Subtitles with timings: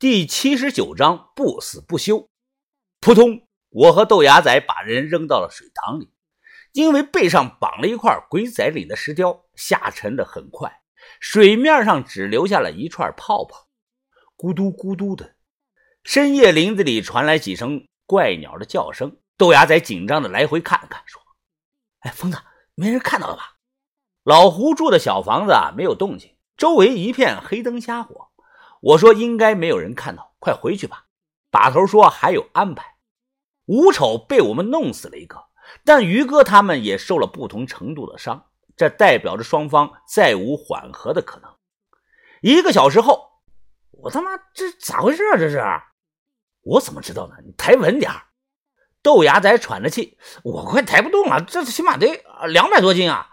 [0.00, 2.26] 第七十九章不死不休。
[3.00, 3.46] 扑通！
[3.68, 6.10] 我和豆芽仔把人扔到了水塘里，
[6.72, 10.80] 因为背上绑了一块鬼仔岭的石雕，下沉的很快，
[11.20, 13.68] 水面上只留下了一串泡泡，
[14.38, 15.34] 咕嘟咕嘟的。
[16.02, 21.20] 深夜林子里传来几声怪鸟的叫声，豆芽仔紧张的来回看了看，说
[22.00, 22.38] ：“哎，疯子，
[22.74, 23.56] 没人看到了吧？”
[24.24, 28.29] 老胡住的小房子啊，没有动静，周围一片黑灯瞎火。
[28.80, 31.06] 我说：“应该没有人看到，快回去吧。”
[31.50, 32.96] 把头说：“还有安排。”
[33.66, 35.44] 吴丑被我们弄死了一个，
[35.84, 41.50] 但于哥他们也受了不同程度的伤，这代表着双方再无缓和的可能。
[42.40, 43.30] 一个小时后，
[43.90, 45.38] 我他妈这咋回事啊？
[45.38, 45.62] 这是
[46.62, 47.34] 我怎么知道呢？
[47.44, 48.10] 你抬稳点
[49.02, 53.30] 豆芽仔喘着气，我快抬不动了，这起码得两百多斤啊！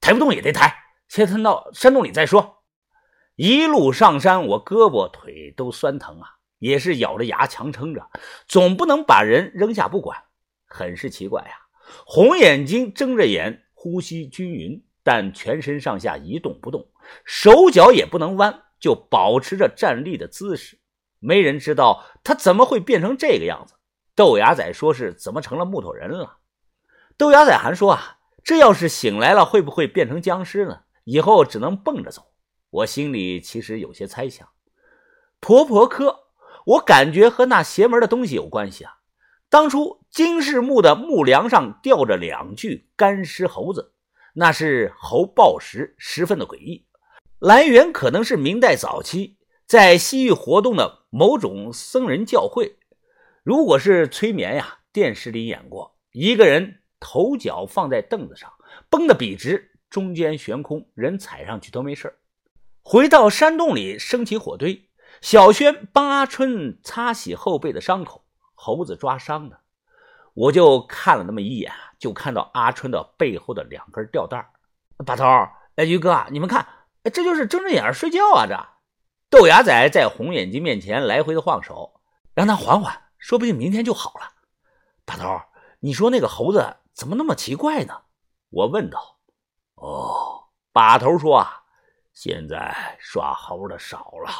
[0.00, 0.74] 抬不动也得抬，
[1.08, 2.55] 先吞到山洞里再说。
[3.36, 6.32] 一路上山，我胳膊腿都酸疼啊。
[6.58, 8.10] 也是咬着牙强撑着，
[8.48, 10.18] 总不能把人扔下不管。
[10.64, 11.50] 很是奇怪呀，
[12.06, 16.88] 红眼睛睁着眼，呼吸均匀，但全身上下一动不动，
[17.26, 20.78] 手脚也不能弯，就保持着站立的姿势。
[21.18, 23.74] 没人知道他怎么会变成这个样子。
[24.14, 26.38] 豆芽仔说是怎么成了木头人了？
[27.18, 30.80] 豆芽仔还说啊，这要是醒来了，会不会变成僵尸呢？
[31.04, 32.25] 以后只能蹦着走。
[32.76, 34.46] 我心里其实有些猜想，
[35.40, 36.24] 婆婆科。
[36.66, 38.98] 我感觉和那邪门的东西有关系啊！
[39.48, 43.94] 当初金氏墓的木梁上吊着两具干尸猴子，
[44.34, 46.84] 那是猴报石，十分的诡异。
[47.38, 52.76] 来源可能是明代早期在西域活动的某种僧人教会。
[53.44, 58.52] 如果是催眠呀，电视里演过，一个人头脚放在凳子上，
[58.90, 62.12] 绷得笔直，中间悬空，人踩上去都没事
[62.88, 64.88] 回到山洞里，升起火堆。
[65.20, 69.58] 小轩帮阿春擦洗后背的伤口，猴子抓伤的，
[70.34, 74.52] 我就看了那么一眼，就看到阿春的背后的两根吊带
[75.04, 75.24] 把头，
[75.74, 76.64] 哎，于哥，你们看，
[77.12, 78.46] 这就是睁着眼睡觉啊！
[78.46, 78.56] 这
[79.30, 82.00] 豆芽仔在红眼睛面前来回的晃手，
[82.34, 84.30] 让他缓缓，说不定明天就好了。
[85.04, 85.40] 把头，
[85.80, 88.02] 你说那个猴子怎么那么奇怪呢？
[88.50, 89.18] 我问道。
[89.74, 91.64] 哦，把头说啊，
[92.16, 94.30] 现在耍猴的少了。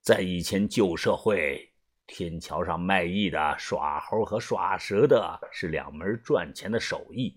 [0.00, 1.68] 在以前旧社会，
[2.06, 7.36] 天桥上卖艺的耍猴和耍蛇的是两门赚钱的手艺。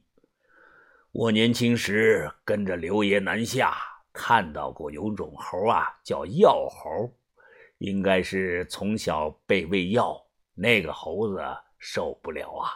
[1.12, 3.76] 我年轻时跟着刘爷南下，
[4.14, 7.12] 看到过有种猴啊，叫药猴，
[7.80, 10.16] 应该是从小被喂药。
[10.54, 11.44] 那个猴子
[11.80, 12.70] 受不了啊，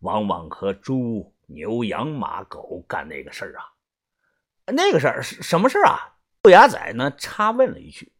[0.00, 3.64] 往往和猪、牛、羊、马、狗干那个事儿啊。
[4.66, 6.10] 那个事儿是什么事儿啊？
[6.44, 7.10] 豆芽仔呢？
[7.16, 8.12] 插问了一句。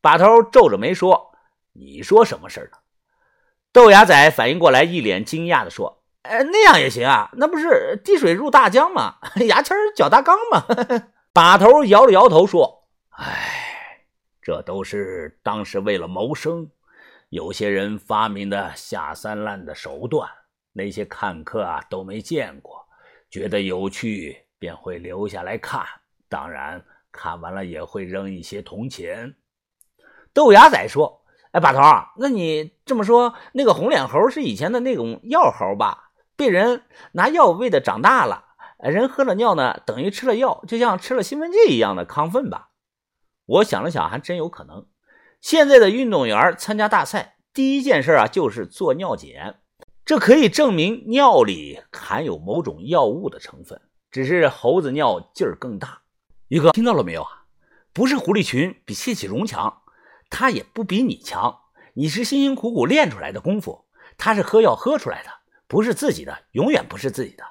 [0.00, 1.30] 把头皱着眉说
[1.72, 2.78] ：“你说什么事呢？”
[3.72, 9.18] 豆芽仔反应过来，一脸惊讶的说：“哎，那样也行啊，那不是滴水入大江吗？
[9.46, 10.66] 牙签搅大缸吗？”
[11.32, 14.02] 把头摇了摇头说：“哎，
[14.42, 16.68] 这都是当时为了谋生，
[17.28, 20.28] 有些人发明的下三滥的手段。
[20.72, 22.84] 那些看客啊都没见过，
[23.30, 25.86] 觉得有趣便会留下来看，
[26.28, 29.36] 当然看完了也会扔一些铜钱。”
[30.32, 31.22] 豆芽仔说
[31.52, 31.80] ：“哎，把头，
[32.16, 36.10] 那你这么说，那个红脸猴是以前的那种药猴吧？
[36.36, 36.82] 被人
[37.12, 38.44] 拿药喂的长大了，
[38.78, 42.68] 人喝了尿呢，等于吃了药，就像吃了兴奋剂一样的亢奋吧？”
[43.46, 44.86] 我想了想，还真有可能。
[45.40, 49.56] 现在的运动员参加大赛，第一件事啊就是做尿检，
[50.04, 53.80] 这可以证明尿里含有某种药物的成分，
[54.12, 55.99] 只是猴子尿劲儿更大。
[56.50, 57.44] 于哥，听到了没有啊？
[57.92, 59.82] 不是狐狸群比谢启荣强。
[60.28, 61.60] 他也不比你强，
[61.94, 63.86] 你是辛辛苦苦练出来的功夫，
[64.18, 65.30] 他是喝药喝出来的，
[65.68, 67.44] 不是自己的，永远不是自己的。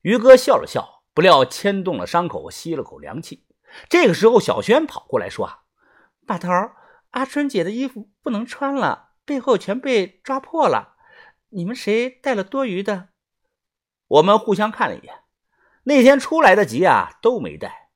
[0.00, 3.46] 于哥笑了笑，不料牵动了伤口，吸了口凉气。
[3.88, 5.60] 这个时候，小轩跑过来说：“啊，
[6.26, 6.50] 把头，
[7.10, 10.96] 阿春姐的衣服不能穿了，背后全被抓破了。
[11.50, 13.10] 你们谁带了多余的？”
[14.08, 15.20] 我们互相看了一眼，
[15.84, 17.87] 那天出来的急啊，都没带，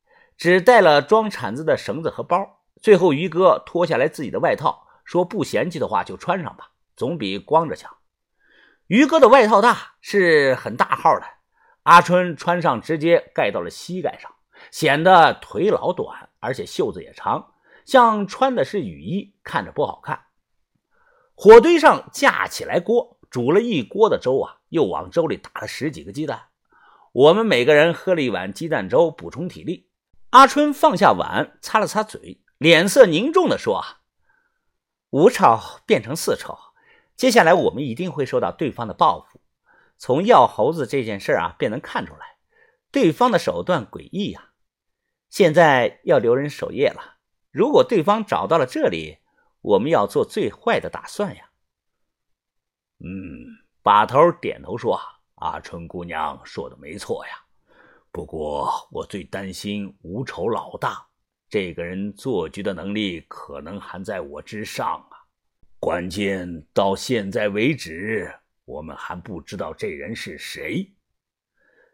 [0.42, 2.58] 只带了装铲子的绳子和包。
[2.80, 7.96] 最后，于哥脱下来自己的外套，说：“不嫌弃的话就穿上吧，总比光着强。”
[8.88, 11.24] 于哥的外套大，是很大号的。
[11.84, 14.32] 阿春穿上直接盖到了膝盖上，
[14.72, 17.52] 显得腿老短，而且袖子也长，
[17.84, 20.22] 像穿的是雨衣，看着不好看。
[21.36, 26.46] 火堆上架起来锅，煮了一锅的粥啊，又往粥里打了十几个鸡蛋。
[27.12, 29.86] 我们每个人喝了一碗鸡蛋粥，补充体力。
[30.32, 32.42] 阿春放下碗，擦了擦嘴。
[32.56, 33.84] 脸色凝重地说
[35.10, 36.72] ：“五吵变成四吵，
[37.16, 39.42] 接下来我们一定会受到对方的报复。
[39.98, 42.38] 从药猴子这件事啊，便能看出来，
[42.90, 44.52] 对方的手段诡异呀。
[45.28, 47.18] 现在要留人守夜了，
[47.50, 49.18] 如果对方找到了这里，
[49.60, 51.50] 我们要做最坏的打算呀。
[53.00, 54.98] 嗯，把头点头说
[55.36, 57.44] ：“阿春姑娘说的没错呀。
[58.12, 61.04] 不过我最担心无丑老大。”
[61.50, 65.20] 这个人做局的能力可能还在我之上啊！
[65.78, 68.32] 关键到现在为止，
[68.64, 70.94] 我们还不知道这人是谁。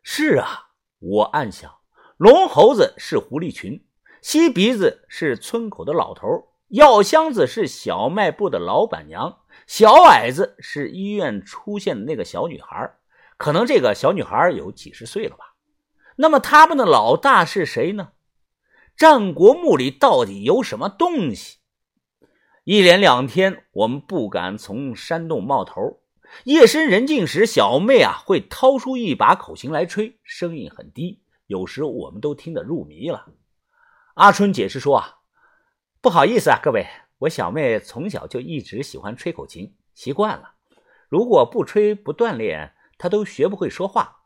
[0.04, 0.68] 是啊，
[1.00, 1.74] 我暗想：
[2.18, 3.84] 龙猴子是狐狸群，
[4.22, 6.26] 吸鼻子是村口的老头，
[6.68, 12.94] 药箱子是小卖部的老板娘，小矮子是医院出现的那个小女孩。
[13.36, 15.56] 可能这个小女孩有几十岁了吧？
[16.20, 18.10] 那么他们的老大是谁呢？
[18.96, 21.58] 战国墓里到底有什么东西？
[22.64, 26.00] 一连两天，我们不敢从山洞冒头。
[26.42, 33.28] 夜深人静时，小妹啊会掏出一把口琴来吹，声音很低，有时我们都听得入迷了。
[34.14, 35.18] 阿春解释说：“啊，
[36.00, 36.84] 不好意思啊，各位，
[37.18, 40.54] 我小妹从小就一直喜欢吹口琴，习惯了。
[41.08, 44.16] 如果不吹不锻炼，她都学不会说话。”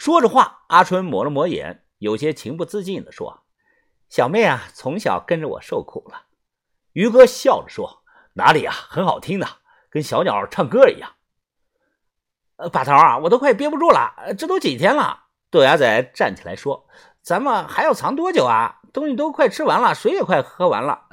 [0.00, 3.42] 说着话，阿春抹了抹眼，有些情不自禁地说。
[4.08, 6.22] 小妹啊，从小跟着我受苦了。
[6.94, 8.02] 于哥笑着说
[8.32, 9.46] ：“哪里啊，很好听的，
[9.90, 11.10] 跟小鸟唱歌一样。”
[12.56, 15.24] 呃，把头啊，我都快憋不住了，这都几天了。
[15.50, 16.88] 豆芽仔站起来说
[17.20, 18.80] ：“咱们还要藏多久啊？
[18.94, 21.10] 东西都快吃完了，水也快喝完了，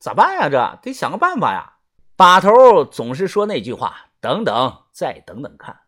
[0.00, 0.48] 咋办呀？
[0.50, 1.74] 这得想个办法呀。”
[2.18, 5.82] 把头总是说那句话：“等等，再等等看。”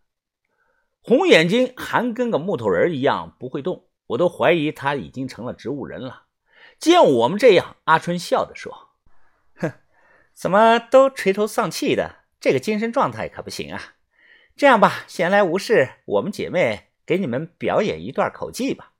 [1.08, 6.24] 红眼睛还跟个木头人一样不会动，我都怀疑他已经成了植物人了。
[6.78, 8.90] 见我们这样，阿春笑着说
[9.56, 9.72] ：“哼，
[10.34, 12.16] 怎么都垂头丧气的？
[12.38, 13.94] 这个精神状态可不行啊！
[14.54, 18.92] 这样吧，闲来无事，我们姐妹给你们表演一段口技吧。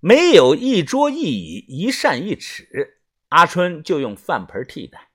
[0.00, 5.10] 没有一桌一椅，一扇一尺，阿春就用饭盆替代。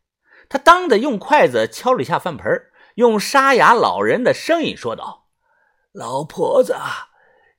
[0.48, 5.25] 他当的用筷子敲了一下饭盆，用沙哑老人的声音说道
[5.96, 6.76] ：‘老婆子，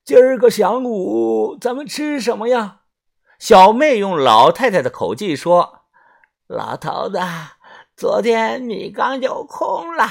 [0.04, 2.80] 今儿个晌午咱们吃什么呀？’”
[3.40, 5.86] 小妹用老太太的口气说
[6.46, 7.18] ：“老头子，
[7.96, 10.06] 昨天米缸就空了，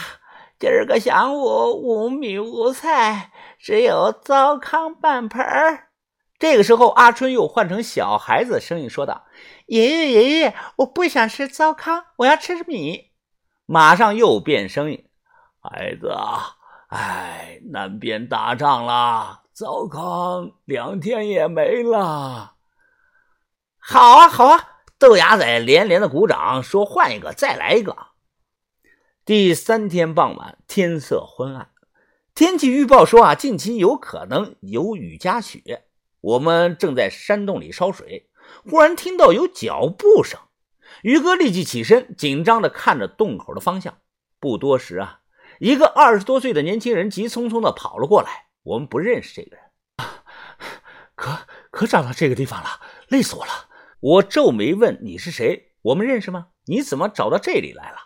[0.57, 5.89] 今儿个晌午无米无菜，只有糟糠半盆儿。”
[6.39, 9.25] 这个时候，阿春又换成小孩子的声音说道
[9.67, 13.11] ：“爷爷，爷爷，我不想吃糟糠，我要吃米。”
[13.67, 15.05] 马上又变声音
[15.61, 16.54] ：“孩子啊，
[16.95, 22.55] 哎，南边打仗了，糟糠两天也没了。”
[23.77, 24.69] 好啊，好啊！
[24.97, 27.95] 豆芽仔连连的鼓掌，说：“换一个，再来一个。”
[29.25, 31.69] 第三天傍晚，天色昏暗，
[32.33, 35.83] 天气预报说啊，近期有可能有雨夹雪。
[36.21, 38.29] 我们正在山洞里烧水，
[38.63, 40.39] 忽然听到有脚步声。
[41.01, 43.97] 于哥立即起身，紧张的看着洞口的方向。
[44.39, 45.19] 不多时啊，
[45.59, 48.47] 一个二十多岁的年轻人急匆匆的跑了过来。
[48.63, 49.65] 我们不认识这个人，
[51.13, 53.69] 可可找到这个地方了，累死我了。
[53.99, 55.73] 我皱眉问：“你是谁？
[55.83, 56.47] 我们认识吗？
[56.65, 57.97] 你怎么找到这里来了？”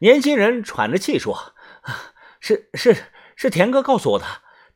[0.00, 1.34] 年轻人喘着气说
[1.82, 4.24] ：“啊是是是，田哥告诉我的，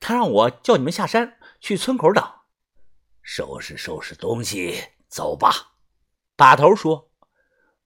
[0.01, 2.25] 他让我叫你们下山去村口等。”
[3.23, 5.75] 收拾收拾东西，走吧。
[6.37, 7.13] 把头说。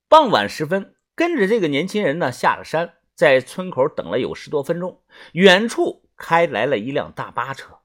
[0.09, 7.79] 傍晚时分，跟着这个年轻人呢下了山，在村口等了有十多分钟，远处开来了一辆大巴车。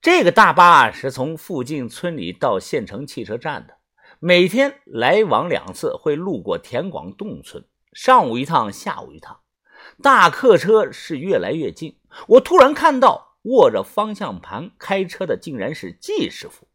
[0.00, 3.76] 这个大巴是从附近村里到县城汽车站的。
[4.18, 9.40] 每天来往两次，会路过田广洞村，上午一趟，下午一趟。
[10.02, 16.66] 大客车是越来越近，我突然看到握着方向盘开车的竟然是季师傅。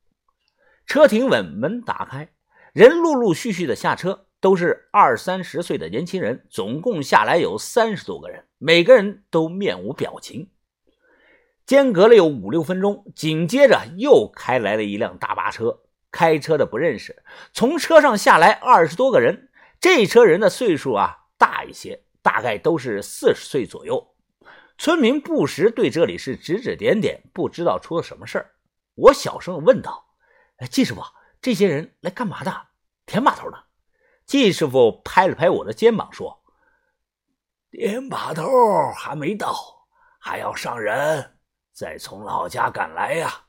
[0.85, 2.31] 车停稳，门打开，
[2.73, 10.49] 人陆陆续续的下车，都是二三十岁的年轻人，总共下来有三十多个人，每个人都面无表情。
[11.65, 15.79] 间隔了有五六分钟，紧接着又开来了一辆大巴车。
[16.11, 24.13] 开车的不认识，从车上下来二十多个人，这车人的岁数啊大一些，大概都是四十岁左右。
[24.77, 28.51] 村民不时对这里是指指点点，不知道出了什么事儿。
[28.95, 30.03] 我小声问道
[30.69, 31.01] ：“季师傅，
[31.41, 32.53] 这些人来干嘛的？
[33.05, 33.57] 填码头的？”
[34.25, 36.41] 季师傅拍了拍我的肩膀说
[37.69, 38.43] ：“点把头
[38.95, 39.53] 还没到，
[40.19, 41.37] 还要上人，
[41.73, 43.45] 再从老家赶来呀。”